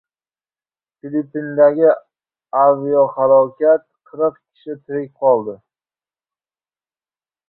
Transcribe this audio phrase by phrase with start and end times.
[0.99, 1.89] Filippindagi
[2.63, 5.55] aviahalokat: qirq kishi tirik qoldi